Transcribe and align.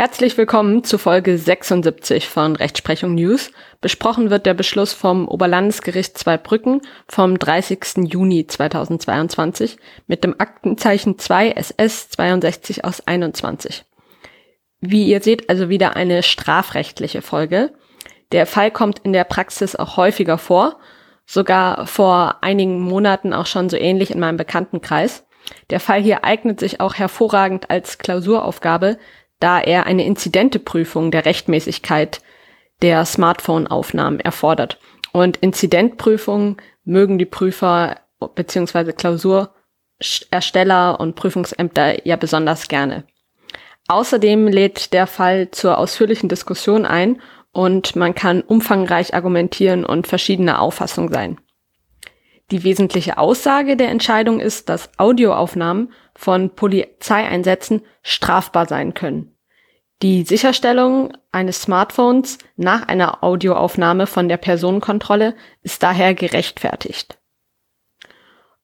Herzlich 0.00 0.38
willkommen 0.38 0.82
zu 0.82 0.96
Folge 0.96 1.36
76 1.36 2.26
von 2.26 2.56
Rechtsprechung 2.56 3.16
News. 3.16 3.50
Besprochen 3.82 4.30
wird 4.30 4.46
der 4.46 4.54
Beschluss 4.54 4.94
vom 4.94 5.28
Oberlandesgericht 5.28 6.16
Zweibrücken 6.16 6.80
vom 7.06 7.38
30. 7.38 8.08
Juni 8.10 8.46
2022 8.46 9.76
mit 10.06 10.24
dem 10.24 10.36
Aktenzeichen 10.38 11.18
2 11.18 11.50
SS 11.50 12.08
62 12.08 12.82
aus 12.82 13.06
21. 13.06 13.84
Wie 14.80 15.04
ihr 15.04 15.20
seht, 15.20 15.50
also 15.50 15.68
wieder 15.68 15.96
eine 15.96 16.22
strafrechtliche 16.22 17.20
Folge. 17.20 17.74
Der 18.32 18.46
Fall 18.46 18.70
kommt 18.70 19.00
in 19.00 19.12
der 19.12 19.24
Praxis 19.24 19.76
auch 19.76 19.98
häufiger 19.98 20.38
vor, 20.38 20.78
sogar 21.26 21.86
vor 21.86 22.36
einigen 22.40 22.80
Monaten 22.80 23.34
auch 23.34 23.44
schon 23.44 23.68
so 23.68 23.76
ähnlich 23.76 24.10
in 24.10 24.20
meinem 24.20 24.38
Bekanntenkreis. 24.38 25.26
Der 25.68 25.80
Fall 25.80 26.00
hier 26.00 26.24
eignet 26.24 26.58
sich 26.58 26.80
auch 26.80 26.94
hervorragend 26.94 27.70
als 27.70 27.98
Klausuraufgabe, 27.98 28.98
da 29.40 29.60
er 29.60 29.86
eine 29.86 30.04
Inzidenteprüfung 30.04 31.10
der 31.10 31.24
Rechtmäßigkeit 31.24 32.20
der 32.82 33.04
Smartphone-Aufnahmen 33.04 34.20
erfordert. 34.20 34.78
Und 35.12 35.38
Inzidentprüfungen 35.38 36.58
mögen 36.84 37.18
die 37.18 37.26
Prüfer 37.26 37.96
bzw. 38.34 38.92
Klausurersteller 38.92 41.00
und 41.00 41.16
Prüfungsämter 41.16 42.06
ja 42.06 42.14
besonders 42.16 42.68
gerne. 42.68 43.02
Außerdem 43.88 44.46
lädt 44.46 44.92
der 44.92 45.08
Fall 45.08 45.50
zur 45.50 45.78
ausführlichen 45.78 46.28
Diskussion 46.28 46.86
ein 46.86 47.20
und 47.52 47.96
man 47.96 48.14
kann 48.14 48.42
umfangreich 48.42 49.14
argumentieren 49.14 49.84
und 49.84 50.06
verschiedener 50.06 50.60
Auffassung 50.60 51.12
sein. 51.12 51.40
Die 52.50 52.64
wesentliche 52.64 53.18
Aussage 53.18 53.76
der 53.76 53.90
Entscheidung 53.90 54.40
ist, 54.40 54.68
dass 54.68 54.90
Audioaufnahmen 54.98 55.92
von 56.14 56.50
Polizeieinsätzen 56.50 57.82
strafbar 58.02 58.66
sein 58.66 58.94
können. 58.94 59.36
Die 60.02 60.22
Sicherstellung 60.22 61.12
eines 61.30 61.62
Smartphones 61.62 62.38
nach 62.56 62.88
einer 62.88 63.22
Audioaufnahme 63.22 64.06
von 64.06 64.28
der 64.28 64.38
Personenkontrolle 64.38 65.36
ist 65.62 65.82
daher 65.82 66.14
gerechtfertigt. 66.14 67.18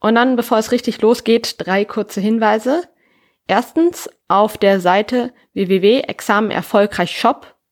Und 0.00 0.14
dann, 0.14 0.36
bevor 0.36 0.58
es 0.58 0.72
richtig 0.72 1.00
losgeht, 1.02 1.56
drei 1.58 1.84
kurze 1.84 2.20
Hinweise. 2.20 2.82
Erstens, 3.46 4.08
auf 4.28 4.58
der 4.58 4.80
Seite 4.80 5.32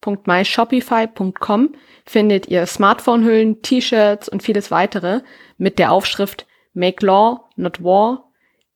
www.examenerfolgreichshop.myshopify.com 0.05 1.75
findet 2.07 2.49
ihr 2.49 2.67
Smartphone-Hüllen, 2.67 3.63
T-Shirts 3.63 4.29
und 4.29 4.43
vieles 4.43 4.71
weitere 4.71 5.21
mit 5.57 5.79
der 5.79 5.93
Aufschrift 5.93 6.47
Make 6.73 7.05
Law, 7.05 7.49
not 7.57 7.83
War. 7.83 8.31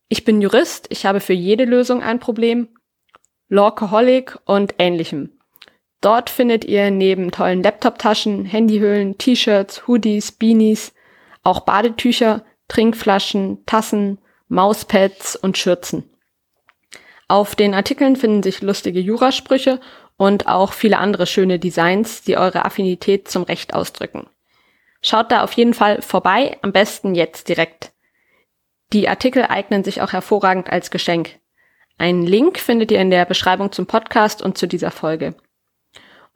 Ich 0.09 0.25
bin 0.25 0.41
Jurist, 0.41 0.87
ich 0.91 1.05
habe 1.05 1.21
für 1.21 1.35
jede 1.35 1.65
Lösung 1.65 2.03
ein 2.03 2.21
Problem. 2.21 2.69
Lawcoholic 3.49 4.39
und 4.45 4.75
ähnlichem. 4.79 5.33
Dort 6.01 6.31
findet 6.31 6.65
ihr 6.65 6.91
neben 6.91 7.31
tollen 7.33 7.63
Laptoptaschen, 7.63 8.45
Handyhüllen, 8.45 9.19
T-Shirts, 9.19 9.87
Hoodies, 9.89 10.33
Beanies, 10.33 10.95
auch 11.43 11.61
Badetücher, 11.61 12.45
Trinkflaschen, 12.69 13.65
Tassen, 13.67 14.19
Mauspads 14.49 15.37
und 15.37 15.59
Schürzen. 15.59 16.05
Auf 17.27 17.55
den 17.57 17.75
Artikeln 17.75 18.17
finden 18.17 18.43
sich 18.43 18.63
lustige 18.63 19.01
Jurasprüche 19.01 19.81
und 20.19 20.49
auch 20.49 20.75
viele 20.75 20.99
andere 20.99 21.27
schöne 21.27 21.59
Designs, 21.59 22.23
die 22.23 22.37
eure 22.37 22.67
Affinität 22.67 23.29
zum 23.29 23.45
Recht 23.45 23.73
ausdrücken. 23.73 24.29
Schaut 25.01 25.31
da 25.31 25.45
auf 25.45 25.53
jeden 25.53 25.75
Fall 25.75 26.03
vorbei, 26.03 26.59
am 26.61 26.73
besten 26.73 27.15
jetzt 27.15 27.49
direkt. 27.49 27.93
Die 28.93 29.09
Artikel 29.09 29.45
eignen 29.45 29.85
sich 29.85 30.03
auch 30.03 30.13
hervorragend 30.13 30.71
als 30.71 30.91
Geschenk. 30.91 31.39
Einen 31.99 32.27
Link 32.27 32.59
findet 32.59 32.91
ihr 32.91 33.01
in 33.01 33.11
der 33.11 33.25
Beschreibung 33.25 33.71
zum 33.71 33.87
Podcast 33.87 34.43
und 34.43 34.59
zu 34.59 34.67
dieser 34.67 34.91
Folge. 34.91 35.35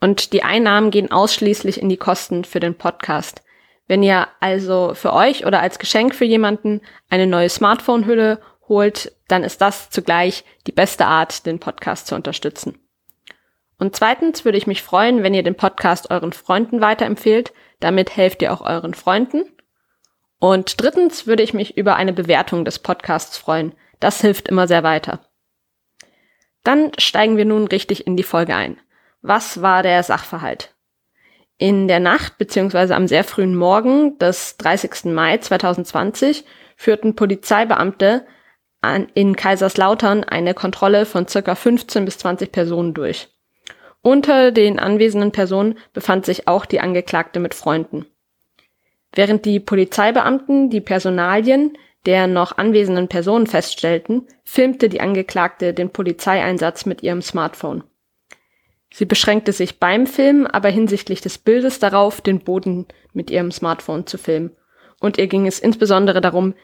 Und 0.00 0.32
die 0.32 0.44
Einnahmen 0.44 0.90
gehen 0.90 1.10
ausschließlich 1.10 1.80
in 1.80 1.88
die 1.88 1.96
Kosten 1.96 2.44
für 2.44 2.60
den 2.60 2.76
Podcast. 2.76 3.42
Wenn 3.88 4.02
ihr 4.02 4.28
also 4.38 4.94
für 4.94 5.12
euch 5.12 5.44
oder 5.44 5.60
als 5.60 5.78
Geschenk 5.78 6.14
für 6.14 6.24
jemanden 6.24 6.82
eine 7.10 7.26
neue 7.26 7.48
Smartphone-Hülle 7.48 8.40
holt, 8.68 9.12
dann 9.26 9.42
ist 9.42 9.60
das 9.60 9.90
zugleich 9.90 10.44
die 10.68 10.72
beste 10.72 11.06
Art, 11.06 11.46
den 11.46 11.58
Podcast 11.58 12.06
zu 12.06 12.14
unterstützen. 12.14 12.81
Und 13.82 13.96
zweitens 13.96 14.44
würde 14.44 14.58
ich 14.58 14.68
mich 14.68 14.80
freuen, 14.80 15.24
wenn 15.24 15.34
ihr 15.34 15.42
den 15.42 15.56
Podcast 15.56 16.12
euren 16.12 16.32
Freunden 16.32 16.80
weiterempfehlt. 16.80 17.52
Damit 17.80 18.16
helft 18.16 18.40
ihr 18.40 18.52
auch 18.52 18.60
euren 18.60 18.94
Freunden. 18.94 19.42
Und 20.38 20.80
drittens 20.80 21.26
würde 21.26 21.42
ich 21.42 21.52
mich 21.52 21.76
über 21.76 21.96
eine 21.96 22.12
Bewertung 22.12 22.64
des 22.64 22.78
Podcasts 22.78 23.36
freuen. 23.36 23.74
Das 23.98 24.20
hilft 24.20 24.46
immer 24.46 24.68
sehr 24.68 24.84
weiter. 24.84 25.26
Dann 26.62 26.92
steigen 26.96 27.36
wir 27.36 27.44
nun 27.44 27.66
richtig 27.66 28.06
in 28.06 28.16
die 28.16 28.22
Folge 28.22 28.54
ein. 28.54 28.78
Was 29.20 29.62
war 29.62 29.82
der 29.82 30.04
Sachverhalt? 30.04 30.76
In 31.58 31.88
der 31.88 31.98
Nacht 31.98 32.38
bzw. 32.38 32.92
am 32.92 33.08
sehr 33.08 33.24
frühen 33.24 33.56
Morgen 33.56 34.16
des 34.18 34.58
30. 34.58 35.06
Mai 35.06 35.38
2020 35.38 36.44
führten 36.76 37.16
Polizeibeamte 37.16 38.28
an, 38.80 39.08
in 39.14 39.34
Kaiserslautern 39.34 40.22
eine 40.22 40.54
Kontrolle 40.54 41.04
von 41.04 41.26
circa 41.26 41.56
15 41.56 42.04
bis 42.04 42.18
20 42.18 42.52
Personen 42.52 42.94
durch. 42.94 43.28
Unter 44.02 44.50
den 44.50 44.80
anwesenden 44.80 45.30
Personen 45.30 45.78
befand 45.92 46.26
sich 46.26 46.48
auch 46.48 46.66
die 46.66 46.80
Angeklagte 46.80 47.38
mit 47.38 47.54
Freunden. 47.54 48.06
Während 49.14 49.44
die 49.44 49.60
Polizeibeamten 49.60 50.70
die 50.70 50.80
Personalien 50.80 51.76
der 52.04 52.26
noch 52.26 52.58
anwesenden 52.58 53.06
Personen 53.06 53.46
feststellten, 53.46 54.26
filmte 54.42 54.88
die 54.88 55.00
Angeklagte 55.00 55.72
den 55.72 55.90
Polizeieinsatz 55.90 56.84
mit 56.84 57.02
ihrem 57.02 57.22
Smartphone. 57.22 57.84
Sie 58.92 59.04
beschränkte 59.04 59.52
sich 59.52 59.78
beim 59.78 60.06
Filmen 60.06 60.46
aber 60.46 60.68
hinsichtlich 60.68 61.20
des 61.20 61.38
Bildes 61.38 61.78
darauf, 61.78 62.20
den 62.20 62.40
Boden 62.40 62.86
mit 63.12 63.30
ihrem 63.30 63.52
Smartphone 63.52 64.06
zu 64.06 64.18
filmen. 64.18 64.50
Und 65.00 65.16
ihr 65.16 65.28
ging 65.28 65.46
es 65.46 65.60
insbesondere 65.60 66.20
darum, 66.20 66.54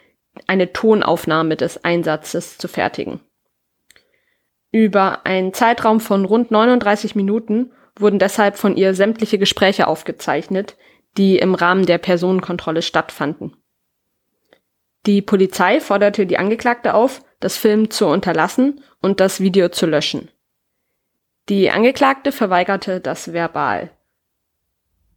eine 0.47 0.73
Tonaufnahme 0.73 1.57
des 1.57 1.85
Einsatzes 1.85 2.59
zu 2.59 2.69
fertigen. 2.69 3.21
Über 4.71 5.25
einen 5.25 5.55
Zeitraum 5.55 6.01
von 6.01 6.25
rund 6.25 6.51
39 6.51 7.15
Minuten 7.15 7.73
wurden 7.97 8.19
deshalb 8.19 8.57
von 8.57 8.77
ihr 8.77 8.95
sämtliche 8.95 9.39
Gespräche 9.39 9.87
aufgezeichnet, 9.87 10.77
die 11.17 11.39
im 11.39 11.55
Rahmen 11.55 11.87
der 11.87 11.99
Personenkontrolle 11.99 12.83
stattfanden. 12.83 13.57
Die 15.07 15.23
Polizei 15.23 15.81
forderte 15.81 16.27
die 16.27 16.39
Angeklagte 16.39 16.95
auf, 16.95 17.23
das 17.41 17.57
Film 17.57 17.91
zu 17.91 18.07
unterlassen 18.07 18.83
und 19.01 19.21
das 19.21 19.41
Video 19.41 19.69
zu 19.69 19.87
löschen. 19.87 20.31
Die 21.49 21.71
Angeklagte 21.71 22.31
verweigerte 22.31 23.01
das 23.01 23.33
verbal. 23.33 23.91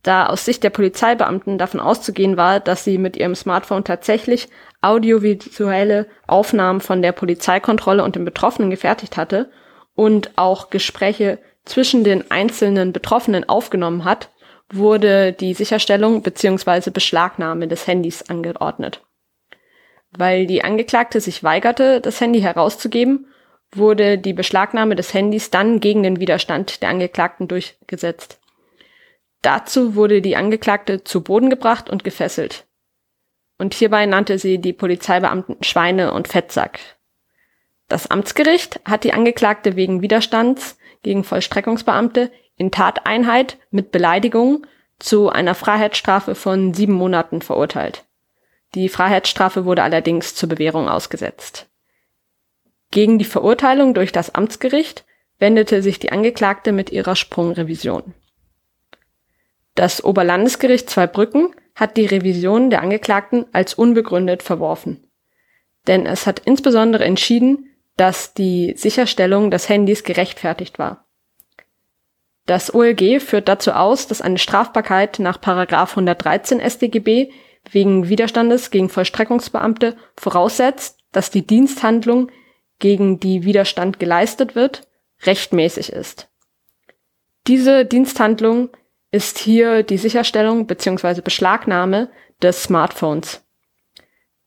Da 0.02 0.28
aus 0.28 0.46
Sicht 0.46 0.64
der 0.64 0.70
Polizeibeamten 0.70 1.58
davon 1.58 1.80
auszugehen 1.80 2.38
war, 2.38 2.60
dass 2.60 2.84
sie 2.84 2.98
mit 2.98 3.18
ihrem 3.18 3.36
Smartphone 3.36 3.84
tatsächlich 3.84 4.50
audiovisuelle 4.82 6.08
Aufnahmen 6.28 6.82
von 6.82 7.02
der 7.02 7.12
Polizeikontrolle 7.12 8.04
und 8.04 8.16
den 8.16 8.26
Betroffenen 8.26 8.70
gefertigt 8.70 9.18
hatte 9.18 9.52
und 9.96 10.32
auch 10.38 10.70
Gespräche 10.70 11.40
zwischen 11.66 12.04
den 12.04 12.32
einzelnen 12.32 12.92
Betroffenen 12.92 13.48
aufgenommen 13.48 14.04
hat, 14.04 14.30
wurde 14.70 15.34
die 15.34 15.54
Sicherstellung 15.54 16.24
bzw. 16.24 16.90
Beschlagnahme 16.90 17.68
des 17.68 17.86
Handys 17.88 18.24
angeordnet. 18.30 19.02
Weil 20.12 20.48
die 20.48 20.64
Angeklagte 20.64 21.22
sich 21.22 21.44
weigerte, 21.44 22.02
das 22.02 22.20
Handy 22.20 22.42
herauszugeben, 22.42 23.28
wurde 23.74 24.18
die 24.18 24.34
Beschlagnahme 24.34 24.96
des 24.96 25.14
Handys 25.14 25.50
dann 25.50 25.80
gegen 25.80 26.04
den 26.04 26.20
Widerstand 26.20 26.82
der 26.82 26.90
Angeklagten 26.90 27.48
durchgesetzt. 27.48 28.40
Dazu 29.42 29.96
wurde 29.96 30.22
die 30.22 30.36
Angeklagte 30.36 31.04
zu 31.04 31.24
Boden 31.24 31.50
gebracht 31.50 31.90
und 31.90 32.04
gefesselt. 32.04 32.66
Und 33.62 33.76
hierbei 33.76 34.08
nannte 34.08 34.40
sie 34.40 34.58
die 34.58 34.74
Polizeibeamten 34.74 35.58
Schweine 35.62 36.14
und 36.14 36.28
Fettsack. 36.28 36.80
Das 37.90 38.10
Amtsgericht 38.10 38.80
hat 38.86 39.04
die 39.04 39.14
Angeklagte 39.14 39.76
wegen 39.76 40.02
Widerstands 40.02 40.80
gegen 41.04 41.24
Vollstreckungsbeamte 41.24 42.32
in 42.58 42.72
Tateinheit 42.72 43.60
mit 43.70 43.92
Beleidigung 43.92 44.66
zu 44.98 45.30
einer 45.30 45.54
Freiheitsstrafe 45.54 46.34
von 46.34 46.74
sieben 46.74 46.94
Monaten 46.94 47.44
verurteilt. 47.44 48.04
Die 48.74 48.90
Freiheitsstrafe 48.90 49.64
wurde 49.64 49.84
allerdings 49.84 50.34
zur 50.34 50.50
Bewährung 50.50 50.90
ausgesetzt. 50.90 51.68
Gegen 52.90 53.20
die 53.20 53.26
Verurteilung 53.26 53.94
durch 53.94 54.12
das 54.12 54.34
Amtsgericht 54.34 55.06
wendete 55.38 55.84
sich 55.84 56.00
die 56.00 56.12
Angeklagte 56.12 56.72
mit 56.72 56.90
ihrer 56.90 57.16
Sprungrevision. 57.16 58.16
Das 59.76 60.04
Oberlandesgericht 60.04 60.90
Zweibrücken 60.90 61.54
hat 61.76 61.98
die 61.98 62.06
Revision 62.06 62.70
der 62.70 62.82
Angeklagten 62.82 63.46
als 63.52 63.74
unbegründet 63.74 64.44
verworfen. 64.44 65.10
Denn 65.88 66.06
es 66.06 66.28
hat 66.28 66.40
insbesondere 66.46 67.06
entschieden, 67.06 67.70
dass 67.98 68.34
die 68.34 68.74
Sicherstellung 68.78 69.52
des 69.52 69.70
Handys 69.70 70.04
gerechtfertigt 70.04 70.80
war. 70.80 71.06
Das 72.46 72.74
OLG 72.74 73.22
führt 73.22 73.48
dazu 73.48 73.72
aus, 73.72 74.08
dass 74.08 74.22
eine 74.22 74.38
Strafbarkeit 74.38 75.20
nach 75.20 75.40
113 75.42 76.60
StGB 76.60 77.32
wegen 77.70 78.10
Widerstandes 78.10 78.72
gegen 78.72 78.90
Vollstreckungsbeamte 78.90 79.96
voraussetzt, 80.18 81.00
dass 81.12 81.30
die 81.30 81.46
Diensthandlung, 81.46 82.32
gegen 82.80 83.20
die 83.20 83.44
Widerstand 83.44 84.00
geleistet 84.00 84.56
wird, 84.56 84.88
rechtmäßig 85.24 85.94
ist. 85.94 86.30
Diese 87.48 87.86
Diensthandlung 87.86 88.70
ist 89.12 89.38
hier 89.38 89.84
die 89.84 89.98
Sicherstellung 89.98 90.68
bzw. 90.68 91.22
Beschlagnahme 91.22 92.10
des 92.42 92.64
Smartphones. 92.64 93.44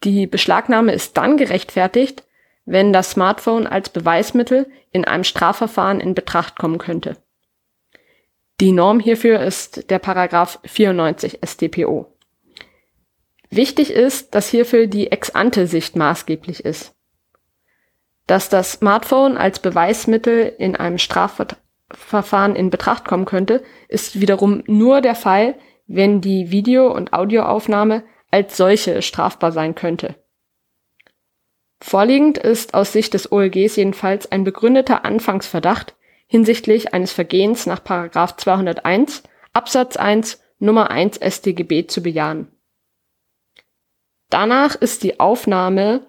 Die 0.02 0.26
Beschlagnahme 0.26 0.92
ist 0.92 1.16
dann 1.16 1.36
gerechtfertigt, 1.36 2.24
wenn 2.64 2.92
das 2.92 3.10
Smartphone 3.10 3.66
als 3.66 3.90
Beweismittel 3.90 4.66
in 4.90 5.04
einem 5.04 5.24
Strafverfahren 5.24 6.00
in 6.00 6.14
Betracht 6.14 6.56
kommen 6.56 6.78
könnte. 6.78 7.16
Die 8.60 8.72
Norm 8.72 9.00
hierfür 9.00 9.40
ist 9.40 9.90
der 9.90 9.98
Paragraph 9.98 10.60
94 10.64 11.40
StPO. 11.44 12.06
Wichtig 13.50 13.90
ist, 13.90 14.34
dass 14.34 14.48
hierfür 14.48 14.86
die 14.86 15.10
Ex-ante-Sicht 15.10 15.96
maßgeblich 15.96 16.64
ist. 16.64 16.94
Dass 18.26 18.48
das 18.48 18.72
Smartphone 18.72 19.36
als 19.36 19.58
Beweismittel 19.58 20.52
in 20.58 20.76
einem 20.76 20.98
Strafverfahren 21.94 22.56
in 22.56 22.70
Betracht 22.70 23.04
kommen 23.06 23.24
könnte, 23.24 23.62
ist 23.88 24.20
wiederum 24.20 24.62
nur 24.66 25.00
der 25.00 25.14
Fall, 25.14 25.54
wenn 25.86 26.20
die 26.20 26.50
Video- 26.50 26.92
und 26.92 27.12
Audioaufnahme 27.12 28.04
als 28.30 28.56
solche 28.56 29.02
strafbar 29.02 29.52
sein 29.52 29.74
könnte. 29.74 30.16
Vorliegend 31.80 32.38
ist 32.38 32.74
aus 32.74 32.92
Sicht 32.92 33.14
des 33.14 33.30
OLGs 33.30 33.76
jedenfalls 33.76 34.30
ein 34.32 34.44
begründeter 34.44 35.04
Anfangsverdacht 35.04 35.94
hinsichtlich 36.26 36.94
eines 36.94 37.12
Vergehens 37.12 37.66
nach 37.66 37.80
201 37.80 39.22
Absatz 39.52 39.96
1 39.96 40.40
Nummer 40.58 40.90
1 40.90 41.18
StGB 41.18 41.86
zu 41.86 42.02
bejahen. 42.02 42.48
Danach 44.30 44.74
ist 44.74 45.02
die 45.02 45.20
Aufnahme 45.20 46.06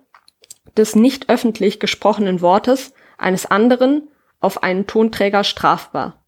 des 0.77 0.95
nicht 0.95 1.29
öffentlich 1.29 1.79
gesprochenen 1.79 2.41
Wortes 2.41 2.93
eines 3.17 3.45
anderen 3.45 4.09
auf 4.45 4.61
einen 4.61 4.85
Tonträger 4.85 5.43
strafbar. 5.43 6.23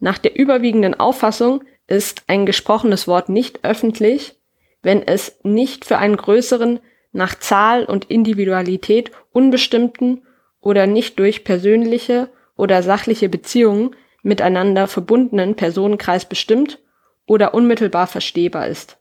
Nach 0.00 0.18
der 0.18 0.36
überwiegenden 0.36 0.92
Auffassung 0.92 1.64
ist 1.86 2.24
ein 2.26 2.44
gesprochenes 2.44 3.08
Wort 3.08 3.30
nicht 3.30 3.64
öffentlich, 3.64 4.36
wenn 4.82 5.02
es 5.02 5.38
nicht 5.42 5.86
für 5.86 5.96
einen 5.96 6.18
größeren 6.18 6.80
nach 7.12 7.38
Zahl 7.38 7.86
und 7.86 8.10
Individualität 8.10 9.12
unbestimmten 9.32 10.26
oder 10.60 10.86
nicht 10.86 11.18
durch 11.18 11.42
persönliche 11.42 12.28
oder 12.54 12.82
sachliche 12.82 13.30
Beziehungen 13.30 13.96
miteinander 14.22 14.86
verbundenen 14.86 15.54
Personenkreis 15.54 16.28
bestimmt 16.28 16.80
oder 17.26 17.54
unmittelbar 17.54 18.06
verstehbar 18.06 18.68
ist. 18.68 18.98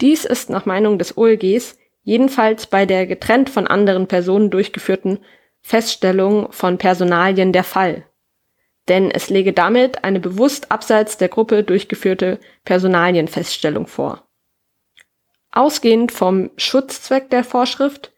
Dies 0.00 0.24
ist 0.24 0.50
nach 0.50 0.66
Meinung 0.66 0.98
des 0.98 1.16
OLGs 1.16 1.78
jedenfalls 2.02 2.66
bei 2.66 2.84
der 2.84 3.06
getrennt 3.06 3.48
von 3.48 3.68
anderen 3.68 4.08
Personen 4.08 4.50
durchgeführten 4.50 5.20
Feststellung 5.62 6.50
von 6.52 6.78
Personalien 6.78 7.52
der 7.52 7.64
Fall. 7.64 8.04
Denn 8.88 9.10
es 9.10 9.30
lege 9.30 9.52
damit 9.52 10.04
eine 10.04 10.20
bewusst 10.20 10.70
abseits 10.70 11.16
der 11.16 11.28
Gruppe 11.28 11.62
durchgeführte 11.62 12.40
Personalienfeststellung 12.64 13.86
vor. 13.86 14.26
Ausgehend 15.52 16.12
vom 16.12 16.50
Schutzzweck 16.56 17.30
der 17.30 17.44
Vorschrift, 17.44 18.12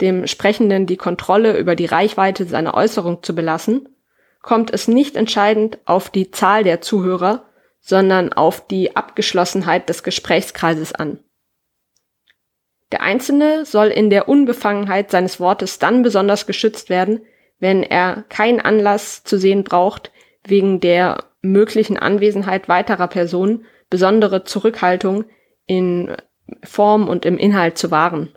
dem 0.00 0.26
Sprechenden 0.26 0.86
die 0.86 0.96
Kontrolle 0.96 1.56
über 1.58 1.74
die 1.74 1.86
Reichweite 1.86 2.46
seiner 2.46 2.74
Äußerung 2.74 3.22
zu 3.22 3.34
belassen, 3.34 3.88
kommt 4.42 4.72
es 4.72 4.88
nicht 4.88 5.16
entscheidend 5.16 5.78
auf 5.84 6.08
die 6.10 6.30
Zahl 6.30 6.62
der 6.62 6.80
Zuhörer, 6.80 7.44
sondern 7.80 8.32
auf 8.32 8.66
die 8.66 8.96
Abgeschlossenheit 8.96 9.88
des 9.88 10.02
Gesprächskreises 10.02 10.92
an. 10.94 11.18
Der 12.92 13.02
Einzelne 13.02 13.66
soll 13.66 13.88
in 13.88 14.10
der 14.10 14.28
Unbefangenheit 14.28 15.10
seines 15.10 15.40
Wortes 15.40 15.78
dann 15.78 16.02
besonders 16.02 16.46
geschützt 16.46 16.88
werden, 16.88 17.20
wenn 17.58 17.82
er 17.82 18.24
keinen 18.28 18.60
Anlass 18.60 19.24
zu 19.24 19.38
sehen 19.38 19.64
braucht, 19.64 20.10
wegen 20.44 20.80
der 20.80 21.24
möglichen 21.42 21.98
Anwesenheit 21.98 22.68
weiterer 22.68 23.08
Personen 23.08 23.66
besondere 23.90 24.44
Zurückhaltung 24.44 25.24
in 25.66 26.16
Form 26.64 27.08
und 27.08 27.26
im 27.26 27.36
Inhalt 27.36 27.76
zu 27.76 27.90
wahren. 27.90 28.34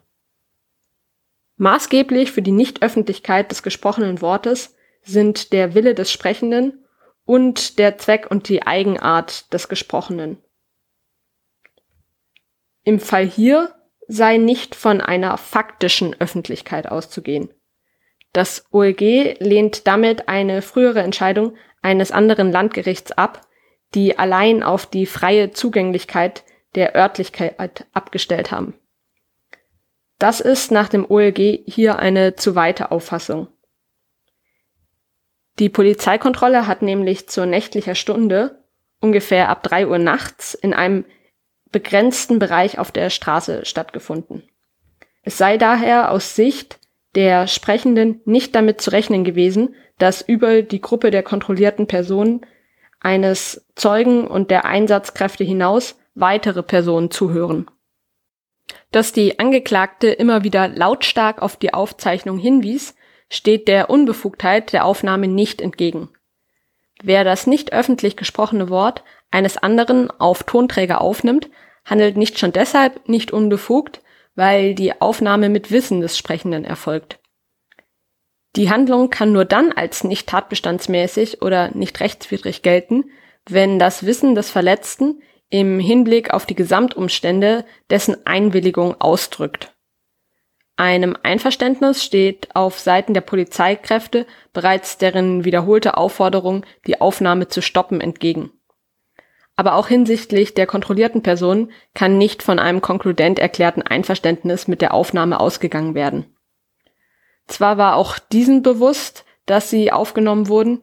Maßgeblich 1.58 2.32
für 2.32 2.42
die 2.42 2.52
Nichtöffentlichkeit 2.52 3.52
des 3.52 3.64
gesprochenen 3.64 4.22
Wortes 4.22 4.76
sind 5.04 5.54
der 5.54 5.76
Wille 5.76 5.96
des 5.96 6.12
Sprechenden 6.12 6.86
und 7.26 7.80
der 7.80 7.98
Zweck 7.98 8.30
und 8.30 8.50
die 8.50 8.64
Eigenart 8.64 9.54
des 9.54 9.70
Gesprochenen. 9.70 10.38
Im 12.84 13.00
Fall 13.00 13.26
hier 13.26 13.74
sei 14.12 14.38
nicht 14.38 14.76
von 14.76 15.00
einer 15.00 15.38
faktischen 15.38 16.16
Öffentlichkeit 16.20 16.88
auszugehen. 16.88 17.50
Das 18.34 18.66
OLG 18.72 19.38
lehnt 19.40 19.88
damit 19.88 20.28
eine 20.28 20.62
frühere 20.62 21.02
Entscheidung 21.02 21.56
eines 21.82 22.12
anderen 22.12 22.52
Landgerichts 22.52 23.14
ab, 23.14 23.48
die 23.94 24.20
allein 24.20 24.64
auf 24.64 24.86
die 24.86 25.06
freie 25.06 25.52
Zugänglichkeit 25.52 26.44
der 26.76 26.96
Örtlichkeit 26.96 27.86
abgestellt 27.94 28.52
haben. 28.52 28.74
Das 30.20 30.40
ist 30.40 30.72
nach 30.72 30.88
dem 30.88 31.10
OLG 31.10 31.64
hier 31.66 32.00
eine 32.00 32.36
zu 32.36 32.56
weite 32.56 32.92
Auffassung. 32.92 33.48
Die 35.60 35.70
Polizeikontrolle 35.70 36.68
hat 36.68 36.82
nämlich 36.82 37.28
zur 37.28 37.46
nächtlicher 37.46 37.96
Stunde 37.96 38.64
ungefähr 39.00 39.50
ab 39.50 39.64
drei 39.64 39.88
Uhr 39.88 39.98
nachts 39.98 40.54
in 40.54 40.74
einem 40.74 41.06
begrenzten 41.72 42.40
Bereich 42.40 42.80
auf 42.80 42.92
der 42.92 43.10
Straße 43.10 43.66
stattgefunden. 43.66 44.44
Es 45.24 45.38
sei 45.38 45.58
daher 45.58 46.12
aus 46.12 46.36
Sicht 46.36 46.80
der 47.16 47.48
Sprechenden 47.48 48.22
nicht 48.26 48.56
damit 48.56 48.82
zu 48.82 48.92
rechnen 48.92 49.24
gewesen, 49.24 49.76
dass 49.98 50.22
über 50.22 50.62
die 50.62 50.82
Gruppe 50.82 51.12
der 51.12 51.24
kontrollierten 51.24 51.88
Personen 51.88 52.46
eines 53.00 53.66
Zeugen 53.76 54.28
und 54.28 54.52
der 54.52 54.66
Einsatzkräfte 54.66 55.44
hinaus 55.44 56.00
weitere 56.16 56.64
Personen 56.64 57.12
zuhören. 57.12 57.70
Dass 58.92 59.14
die 59.14 59.40
Angeklagte 59.40 60.08
immer 60.08 60.44
wieder 60.44 60.68
lautstark 60.68 61.42
auf 61.42 61.56
die 61.56 61.74
Aufzeichnung 61.74 62.38
hinwies, 62.38 62.96
steht 63.30 63.68
der 63.68 63.90
Unbefugtheit 63.90 64.74
der 64.74 64.86
Aufnahme 64.86 65.28
nicht 65.28 65.62
entgegen. 65.62 66.10
Wer 67.02 67.24
das 67.24 67.48
nicht 67.48 67.74
öffentlich 67.74 68.18
gesprochene 68.18 68.70
Wort 68.70 69.04
eines 69.32 69.58
anderen 69.58 70.12
auf 70.12 70.44
Tonträger 70.44 71.02
aufnimmt, 71.02 71.50
handelt 71.86 72.18
nicht 72.18 72.38
schon 72.38 72.52
deshalb 72.52 73.08
nicht 73.08 73.32
unbefugt, 73.32 74.02
weil 74.36 74.76
die 74.76 75.02
Aufnahme 75.02 75.50
mit 75.50 75.72
Wissen 75.72 76.02
des 76.02 76.18
Sprechenden 76.18 76.64
erfolgt. 76.64 77.20
Die 78.56 78.70
Handlung 78.70 79.10
kann 79.10 79.32
nur 79.32 79.46
dann 79.46 79.72
als 79.72 80.04
nicht 80.04 80.28
tatbestandsmäßig 80.28 81.42
oder 81.42 81.72
nicht 81.74 82.00
rechtswidrig 82.02 82.62
gelten, 82.62 83.06
wenn 83.48 83.80
das 83.80 84.06
Wissen 84.06 84.36
des 84.36 84.52
Verletzten 84.52 85.22
im 85.50 85.80
Hinblick 85.80 86.34
auf 86.34 86.46
die 86.46 86.56
Gesamtumstände 86.56 87.66
dessen 87.90 88.26
Einwilligung 88.26 89.00
ausdrückt. 89.00 89.74
Einem 90.78 91.16
Einverständnis 91.22 92.04
steht 92.04 92.56
auf 92.56 92.80
Seiten 92.80 93.14
der 93.14 93.22
Polizeikräfte 93.22 94.26
bereits 94.54 94.98
deren 94.98 95.46
wiederholte 95.46 95.98
Aufforderung, 95.98 96.66
die 96.88 97.00
Aufnahme 97.00 97.48
zu 97.50 97.62
stoppen, 97.62 98.02
entgegen. 98.02 98.52
Aber 99.62 99.76
auch 99.76 99.88
hinsichtlich 99.88 100.56
der 100.56 100.66
kontrollierten 100.66 101.22
Personen 101.22 101.70
kann 101.94 102.18
nicht 102.18 102.42
von 102.42 102.58
einem 102.58 102.82
konkludent 102.82 103.38
erklärten 103.38 103.84
Einverständnis 103.84 104.68
mit 104.68 104.82
der 104.82 104.92
Aufnahme 104.92 105.40
ausgegangen 105.40 105.94
werden. 105.94 106.26
Zwar 107.46 107.78
war 107.78 107.96
auch 107.96 108.18
diesen 108.18 108.64
bewusst, 108.64 109.24
dass 109.46 109.70
sie 109.70 109.92
aufgenommen 109.92 110.48
wurden, 110.48 110.82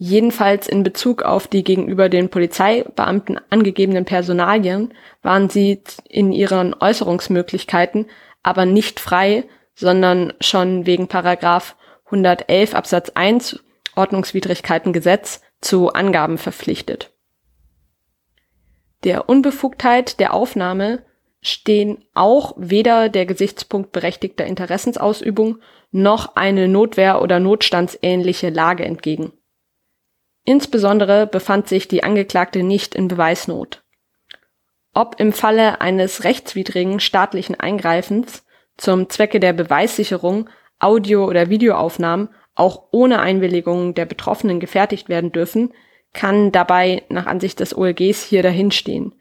Jedenfalls 0.00 0.66
in 0.68 0.82
Bezug 0.82 1.22
auf 1.22 1.46
die 1.46 1.62
gegenüber 1.62 2.08
den 2.08 2.28
Polizeibeamten 2.28 3.40
angegebenen 3.50 4.04
Personalien 4.04 4.94
waren 5.22 5.48
sie 5.48 5.84
in 6.08 6.32
ihren 6.32 6.74
Äußerungsmöglichkeiten 6.74 8.06
aber 8.42 8.64
nicht 8.64 8.98
frei, 8.98 9.44
sondern 9.76 10.32
schon 10.40 10.86
wegen 10.86 11.06
Paragraph 11.06 11.76
111 12.06 12.74
Absatz 12.74 13.10
1 13.10 13.62
Ordnungswidrigkeitengesetz 13.94 15.40
zu 15.60 15.92
Angaben 15.92 16.38
verpflichtet. 16.38 17.12
Der 19.04 19.28
Unbefugtheit 19.28 20.18
der 20.18 20.34
Aufnahme 20.34 21.04
stehen 21.40 22.04
auch 22.14 22.54
weder 22.56 23.08
der 23.08 23.26
Gesichtspunkt 23.26 23.92
berechtigter 23.92 24.44
Interessensausübung 24.44 25.60
noch 25.90 26.34
eine 26.36 26.68
Notwehr- 26.68 27.22
oder 27.22 27.38
notstandsähnliche 27.38 28.50
Lage 28.50 28.84
entgegen. 28.84 29.32
Insbesondere 30.44 31.26
befand 31.26 31.68
sich 31.68 31.88
die 31.88 32.02
Angeklagte 32.02 32.62
nicht 32.62 32.94
in 32.94 33.08
Beweisnot. 33.08 33.84
Ob 34.94 35.20
im 35.20 35.32
Falle 35.32 35.80
eines 35.80 36.24
rechtswidrigen 36.24 37.00
staatlichen 37.00 37.58
Eingreifens 37.60 38.44
zum 38.76 39.08
Zwecke 39.10 39.40
der 39.40 39.52
Beweissicherung 39.52 40.48
Audio- 40.80 41.26
oder 41.26 41.50
Videoaufnahmen 41.50 42.30
auch 42.54 42.88
ohne 42.90 43.20
Einwilligung 43.20 43.94
der 43.94 44.06
Betroffenen 44.06 44.58
gefertigt 44.58 45.08
werden 45.08 45.30
dürfen, 45.30 45.72
kann 46.12 46.52
dabei 46.52 47.02
nach 47.08 47.26
Ansicht 47.26 47.60
des 47.60 47.76
OLGs 47.76 48.24
hier 48.24 48.42
dahinstehen. 48.42 49.14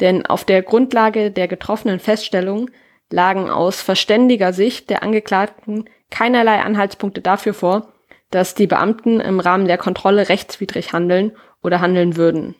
Denn 0.00 0.26
auf 0.26 0.44
der 0.44 0.62
Grundlage 0.62 1.30
der 1.30 1.48
getroffenen 1.48 2.00
Feststellungen 2.00 2.70
lagen 3.10 3.48
aus 3.48 3.80
verständiger 3.80 4.52
Sicht 4.52 4.90
der 4.90 5.02
Angeklagten 5.02 5.88
keinerlei 6.10 6.60
Anhaltspunkte 6.60 7.20
dafür 7.20 7.54
vor, 7.54 7.92
dass 8.30 8.54
die 8.54 8.66
Beamten 8.66 9.20
im 9.20 9.40
Rahmen 9.40 9.66
der 9.66 9.78
Kontrolle 9.78 10.28
rechtswidrig 10.28 10.92
handeln 10.92 11.36
oder 11.62 11.80
handeln 11.80 12.16
würden. 12.16 12.56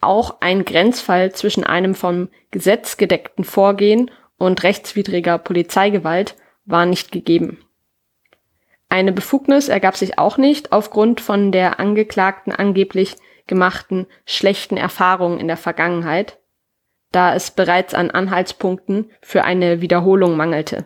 Auch 0.00 0.40
ein 0.40 0.64
Grenzfall 0.64 1.32
zwischen 1.32 1.64
einem 1.64 1.94
vom 1.94 2.28
Gesetz 2.50 2.96
gedeckten 2.96 3.44
Vorgehen 3.44 4.10
und 4.38 4.62
rechtswidriger 4.62 5.38
Polizeigewalt 5.38 6.36
war 6.64 6.86
nicht 6.86 7.12
gegeben. 7.12 7.58
Eine 8.92 9.12
Befugnis 9.12 9.70
ergab 9.70 9.96
sich 9.96 10.18
auch 10.18 10.36
nicht 10.36 10.70
aufgrund 10.70 11.22
von 11.22 11.50
der 11.50 11.80
Angeklagten 11.80 12.52
angeblich 12.52 13.16
gemachten 13.46 14.06
schlechten 14.26 14.76
Erfahrungen 14.76 15.40
in 15.40 15.48
der 15.48 15.56
Vergangenheit, 15.56 16.38
da 17.10 17.34
es 17.34 17.52
bereits 17.52 17.94
an 17.94 18.10
Anhaltspunkten 18.10 19.10
für 19.22 19.44
eine 19.44 19.80
Wiederholung 19.80 20.36
mangelte. 20.36 20.84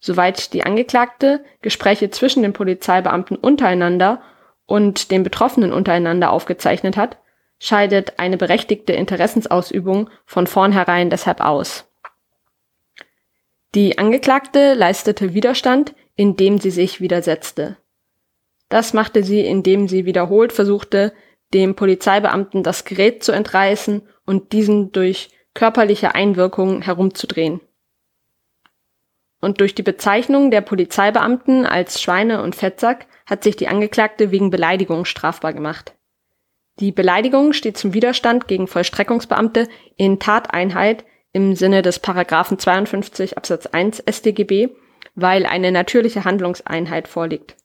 Soweit 0.00 0.54
die 0.54 0.64
Angeklagte 0.64 1.44
Gespräche 1.62 2.10
zwischen 2.10 2.42
den 2.42 2.52
Polizeibeamten 2.52 3.36
untereinander 3.36 4.20
und 4.66 5.12
den 5.12 5.22
Betroffenen 5.22 5.72
untereinander 5.72 6.32
aufgezeichnet 6.32 6.96
hat, 6.96 7.18
scheidet 7.60 8.18
eine 8.18 8.38
berechtigte 8.38 8.92
Interessensausübung 8.92 10.10
von 10.24 10.48
vornherein 10.48 11.10
deshalb 11.10 11.40
aus. 11.40 11.84
Die 13.76 13.98
Angeklagte 13.98 14.74
leistete 14.74 15.32
Widerstand, 15.32 15.94
indem 16.16 16.58
sie 16.58 16.70
sich 16.70 17.00
widersetzte. 17.00 17.76
Das 18.68 18.92
machte 18.94 19.22
sie, 19.22 19.40
indem 19.40 19.86
sie 19.86 20.06
wiederholt 20.06 20.52
versuchte, 20.52 21.12
dem 21.54 21.76
Polizeibeamten 21.76 22.62
das 22.62 22.84
Gerät 22.84 23.22
zu 23.22 23.32
entreißen 23.32 24.02
und 24.24 24.52
diesen 24.52 24.90
durch 24.92 25.30
körperliche 25.54 26.14
Einwirkung 26.14 26.82
herumzudrehen. 26.82 27.60
Und 29.40 29.60
durch 29.60 29.74
die 29.74 29.82
Bezeichnung 29.82 30.50
der 30.50 30.62
Polizeibeamten 30.62 31.66
als 31.66 32.00
Schweine 32.02 32.42
und 32.42 32.56
Fettsack 32.56 33.06
hat 33.26 33.44
sich 33.44 33.54
die 33.54 33.68
Angeklagte 33.68 34.30
wegen 34.30 34.50
Beleidigung 34.50 35.04
strafbar 35.04 35.52
gemacht. 35.52 35.94
Die 36.80 36.92
Beleidigung 36.92 37.52
steht 37.52 37.78
zum 37.78 37.94
Widerstand 37.94 38.48
gegen 38.48 38.66
Vollstreckungsbeamte 38.66 39.68
in 39.96 40.18
Tateinheit 40.18 41.04
im 41.32 41.54
Sinne 41.54 41.82
des 41.82 42.00
Paragraphen 42.00 42.58
52 42.58 43.36
Absatz 43.36 43.66
1 43.66 44.02
StGB, 44.10 44.70
weil 45.16 45.46
eine 45.46 45.72
natürliche 45.72 46.24
Handlungseinheit 46.24 47.08
vorliegt. 47.08 47.56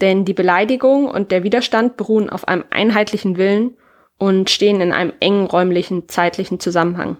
Denn 0.00 0.24
die 0.24 0.34
Beleidigung 0.34 1.08
und 1.08 1.30
der 1.30 1.42
Widerstand 1.42 1.96
beruhen 1.96 2.30
auf 2.30 2.48
einem 2.48 2.64
einheitlichen 2.70 3.36
Willen 3.36 3.76
und 4.18 4.48
stehen 4.48 4.80
in 4.80 4.92
einem 4.92 5.12
engen 5.20 5.46
räumlichen, 5.46 6.08
zeitlichen 6.08 6.60
Zusammenhang. 6.60 7.18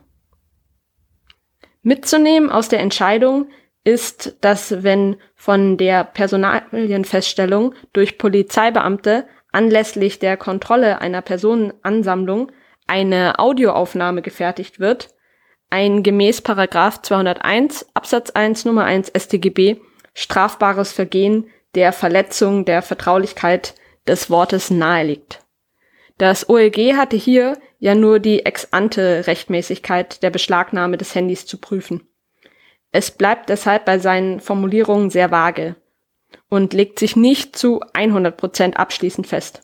Mitzunehmen 1.83 2.51
aus 2.51 2.69
der 2.69 2.81
Entscheidung 2.81 3.49
ist, 3.85 4.37
dass 4.41 4.83
wenn 4.83 5.17
von 5.35 5.77
der 5.77 6.05
Personalienfeststellung 6.05 7.75
durch 7.93 8.19
Polizeibeamte 8.19 9.27
anlässlich 9.53 10.19
der 10.19 10.37
Kontrolle 10.37 11.01
einer 11.01 11.23
Personenansammlung 11.23 12.51
eine 12.87 13.39
Audioaufnahme 13.39 14.23
gefertigt 14.23 14.81
wird, 14.81 15.16
ein 15.77 16.03
gemäß 16.03 16.41
Paragraph 16.41 17.03
201 17.03 17.85
Absatz 17.93 18.31
1 18.31 18.65
Nummer 18.65 18.85
1 18.87 19.13
StGB 19.15 19.77
strafbares 20.15 20.91
Vergehen 20.91 21.51
der 21.75 21.93
Verletzung 21.93 22.65
der 22.65 22.81
Vertraulichkeit 22.81 23.75
des 24.07 24.31
Wortes 24.31 24.71
naheliegt. 24.71 25.45
Das 26.17 26.49
OLG 26.49 26.95
hatte 26.97 27.17
hier 27.17 27.59
ja 27.79 27.95
nur 27.95 28.21
die 28.21 28.47
Ex-ante-Rechtmäßigkeit 28.47 30.23
der 30.23 30.31
Beschlagnahme 30.31 30.97
des 30.97 31.15
Handys 31.15 31.45
zu 31.45 31.59
prüfen. 31.59 32.09
Es 32.91 33.11
bleibt 33.11 33.51
deshalb 33.51 33.85
bei 33.85 33.99
seinen 33.99 34.41
Formulierungen 34.41 35.11
sehr 35.11 35.31
vage 35.31 35.77
und 36.49 36.73
legt 36.73 36.99
sich 36.99 37.17
nicht 37.17 37.55
zu 37.55 37.81
100 37.93 38.35
Prozent 38.35 38.79
abschließend 38.79 39.27
fest. 39.27 39.61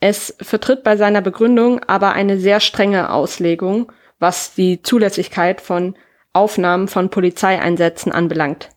Es 0.00 0.36
vertritt 0.42 0.82
bei 0.82 0.98
seiner 0.98 1.22
Begründung 1.22 1.82
aber 1.84 2.12
eine 2.12 2.38
sehr 2.38 2.60
strenge 2.60 3.10
Auslegung, 3.10 3.90
was 4.22 4.54
die 4.54 4.80
Zulässigkeit 4.82 5.60
von 5.60 5.96
Aufnahmen 6.32 6.86
von 6.86 7.10
Polizeieinsätzen 7.10 8.12
anbelangt. 8.12 8.70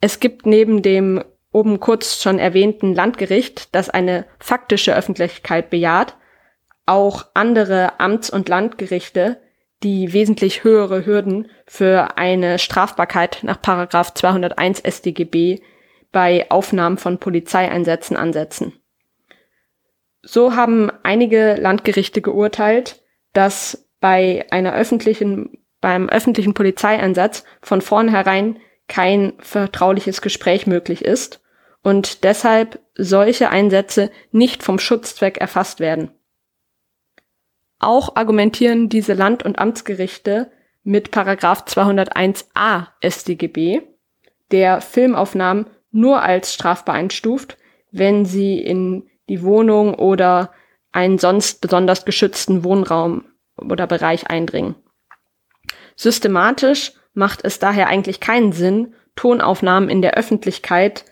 Es 0.00 0.20
gibt 0.20 0.44
neben 0.44 0.82
dem 0.82 1.22
oben 1.52 1.78
kurz 1.78 2.20
schon 2.20 2.40
erwähnten 2.40 2.94
Landgericht, 2.94 3.74
das 3.74 3.88
eine 3.88 4.26
faktische 4.40 4.94
Öffentlichkeit 4.94 5.70
bejaht, 5.70 6.16
auch 6.86 7.26
andere 7.34 8.00
Amts- 8.00 8.30
und 8.30 8.48
Landgerichte, 8.48 9.40
die 9.84 10.12
wesentlich 10.12 10.64
höhere 10.64 11.06
Hürden 11.06 11.48
für 11.66 12.18
eine 12.18 12.58
Strafbarkeit 12.58 13.38
nach 13.42 13.62
Paragraph 13.62 14.12
201 14.12 14.82
StGB 14.84 15.60
bei 16.10 16.50
Aufnahmen 16.50 16.98
von 16.98 17.18
Polizeieinsätzen 17.18 18.16
ansetzen. 18.16 18.72
So 20.22 20.56
haben 20.56 20.90
einige 21.04 21.54
Landgerichte 21.54 22.22
geurteilt, 22.22 23.02
dass 23.34 23.83
bei 24.04 24.44
einer 24.50 24.74
öffentlichen, 24.74 25.56
beim 25.80 26.10
öffentlichen 26.10 26.52
Polizeieinsatz 26.52 27.42
von 27.62 27.80
vornherein 27.80 28.58
kein 28.86 29.32
vertrauliches 29.38 30.20
Gespräch 30.20 30.66
möglich 30.66 31.02
ist 31.02 31.40
und 31.82 32.22
deshalb 32.22 32.80
solche 32.94 33.48
Einsätze 33.48 34.10
nicht 34.30 34.62
vom 34.62 34.78
Schutzzweck 34.78 35.38
erfasst 35.38 35.80
werden. 35.80 36.10
Auch 37.78 38.14
argumentieren 38.14 38.90
diese 38.90 39.14
Land- 39.14 39.42
und 39.42 39.58
Amtsgerichte 39.58 40.52
mit 40.82 41.10
Paragraph 41.10 41.64
201a 41.64 42.88
StGB, 43.02 43.80
der 44.50 44.82
Filmaufnahmen 44.82 45.68
nur 45.92 46.20
als 46.20 46.52
strafbar 46.52 46.94
einstuft, 46.94 47.56
wenn 47.90 48.26
sie 48.26 48.58
in 48.58 49.08
die 49.30 49.42
Wohnung 49.42 49.94
oder 49.94 50.52
einen 50.92 51.16
sonst 51.16 51.62
besonders 51.62 52.04
geschützten 52.04 52.64
Wohnraum 52.64 53.24
oder 53.56 53.86
Bereich 53.86 54.28
eindringen. 54.28 54.74
Systematisch 55.96 56.92
macht 57.12 57.44
es 57.44 57.58
daher 57.58 57.88
eigentlich 57.88 58.20
keinen 58.20 58.52
Sinn, 58.52 58.94
Tonaufnahmen 59.16 59.88
in 59.88 60.02
der 60.02 60.14
Öffentlichkeit 60.14 61.04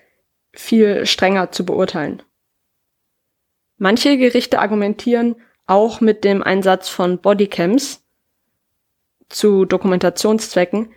viel 0.53 1.07
strenger 1.07 1.53
zu 1.53 1.65
beurteilen. 1.65 2.23
Manche 3.79 4.17
Gerichte 4.19 4.59
argumentieren 4.59 5.37
auch 5.67 6.01
mit 6.01 6.25
dem 6.25 6.43
Einsatz 6.43 6.89
von 6.89 7.19
Bodycams 7.19 8.05
zu 9.29 9.65
Dokumentationszwecken, 9.65 10.93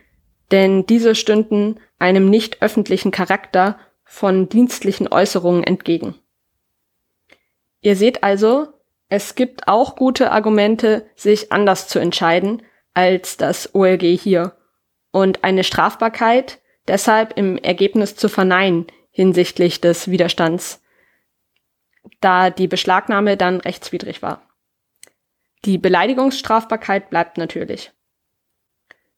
denn 0.50 0.86
diese 0.86 1.14
stünden 1.14 1.80
einem 1.98 2.28
nicht 2.28 2.62
öffentlichen 2.62 3.10
Charakter 3.10 3.78
von 4.04 4.48
dienstlichen 4.48 5.08
Äußerungen 5.08 5.64
entgegen. 5.64 6.14
Ihr 7.80 7.96
seht 7.96 8.22
also, 8.22 8.68
es 9.08 9.34
gibt 9.34 9.68
auch 9.68 9.96
gute 9.96 10.32
Argumente, 10.32 11.08
sich 11.14 11.52
anders 11.52 11.88
zu 11.88 11.98
entscheiden 11.98 12.62
als 12.94 13.36
das 13.36 13.74
OLG 13.74 14.18
hier 14.18 14.56
und 15.12 15.44
eine 15.44 15.64
Strafbarkeit 15.64 16.60
deshalb 16.88 17.36
im 17.36 17.58
Ergebnis 17.58 18.16
zu 18.16 18.28
verneinen 18.28 18.86
hinsichtlich 19.10 19.80
des 19.80 20.10
Widerstands, 20.10 20.82
da 22.20 22.50
die 22.50 22.68
Beschlagnahme 22.68 23.36
dann 23.36 23.60
rechtswidrig 23.60 24.22
war. 24.22 24.42
Die 25.64 25.78
Beleidigungsstrafbarkeit 25.78 27.10
bleibt 27.10 27.38
natürlich. 27.38 27.92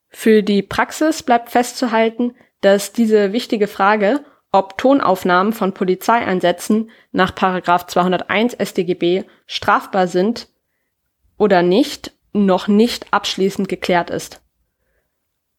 Für 0.08 0.42
die 0.42 0.62
Praxis 0.62 1.22
bleibt 1.22 1.50
festzuhalten, 1.50 2.34
dass 2.60 2.92
diese 2.92 3.32
wichtige 3.32 3.68
Frage, 3.68 4.24
ob 4.52 4.78
Tonaufnahmen 4.78 5.52
von 5.52 5.74
Polizeieinsätzen 5.74 6.90
nach 7.12 7.34
201 7.34 8.56
StGB 8.60 9.24
strafbar 9.46 10.06
sind 10.06 10.48
oder 11.36 11.62
nicht, 11.62 12.12
noch 12.32 12.68
nicht 12.68 13.12
abschließend 13.12 13.68
geklärt 13.68 14.10
ist. 14.10 14.40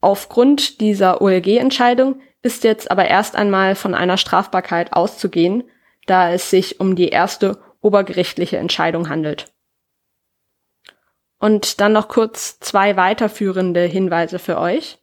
Aufgrund 0.01 0.79
dieser 0.81 1.21
OLG-Entscheidung 1.21 2.21
ist 2.41 2.63
jetzt 2.63 2.89
aber 2.89 3.05
erst 3.05 3.35
einmal 3.35 3.75
von 3.75 3.93
einer 3.93 4.17
Strafbarkeit 4.17 4.93
auszugehen, 4.93 5.63
da 6.05 6.31
es 6.31 6.49
sich 6.49 6.79
um 6.79 6.95
die 6.95 7.09
erste 7.09 7.59
obergerichtliche 7.81 8.57
Entscheidung 8.57 9.09
handelt. 9.09 9.51
Und 11.39 11.79
dann 11.79 11.93
noch 11.93 12.07
kurz 12.07 12.59
zwei 12.59 12.97
weiterführende 12.97 13.81
Hinweise 13.83 14.39
für 14.39 14.57
euch. 14.57 14.98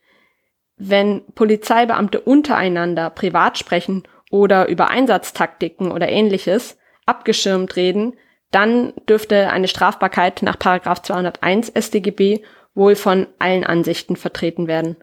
Wenn 0.76 1.24
Polizeibeamte 1.34 2.20
untereinander 2.20 3.10
privat 3.10 3.58
sprechen 3.58 4.06
oder 4.30 4.68
über 4.68 4.88
Einsatztaktiken 4.88 5.90
oder 5.90 6.08
ähnliches 6.08 6.78
abgeschirmt 7.06 7.76
reden, 7.76 8.14
dann 8.50 8.92
dürfte 9.08 9.50
eine 9.50 9.68
Strafbarkeit 9.68 10.42
nach 10.42 10.56
201 10.56 11.72
StGB 11.78 12.42
wohl 12.74 12.94
von 12.94 13.26
allen 13.38 13.64
Ansichten 13.64 14.16
vertreten 14.16 14.66
werden. 14.66 14.96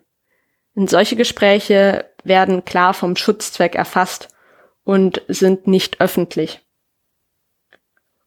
Und 0.75 0.89
solche 0.89 1.15
Gespräche 1.15 2.05
werden 2.23 2.65
klar 2.65 2.93
vom 2.93 3.15
Schutzzweck 3.15 3.75
erfasst 3.75 4.29
und 4.83 5.21
sind 5.27 5.67
nicht 5.67 6.01
öffentlich. 6.01 6.61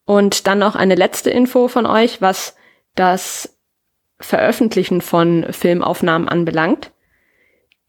Und 0.04 0.46
dann 0.46 0.58
noch 0.58 0.76
eine 0.76 0.94
letzte 0.94 1.30
Info 1.30 1.68
von 1.68 1.86
euch, 1.86 2.20
was 2.20 2.56
das 2.94 3.58
Veröffentlichen 4.18 5.00
von 5.00 5.52
Filmaufnahmen 5.52 6.28
anbelangt. 6.28 6.92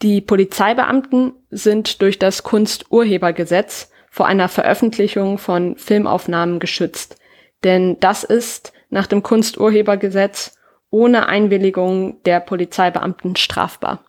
Die 0.02 0.22
Polizeibeamten 0.22 1.34
sind 1.50 2.02
durch 2.02 2.20
das 2.20 2.44
Kunsturhebergesetz 2.44 3.92
vor 4.10 4.28
einer 4.28 4.48
Veröffentlichung 4.48 5.38
von 5.38 5.76
Filmaufnahmen 5.78 6.60
geschützt, 6.60 7.18
denn 7.64 8.00
das 8.00 8.24
ist 8.24 8.74
nach 8.90 9.08
dem 9.08 9.24
Kunsturhebergesetz 9.24 10.58
ohne 10.90 11.28
Einwilligung 11.28 12.22
der 12.24 12.40
Polizeibeamten 12.40 13.36
strafbar. 13.36 14.06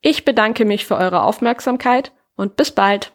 Ich 0.00 0.24
bedanke 0.24 0.64
mich 0.64 0.86
für 0.86 0.96
eure 0.96 1.22
Aufmerksamkeit 1.22 2.12
und 2.36 2.56
bis 2.56 2.70
bald. 2.70 3.12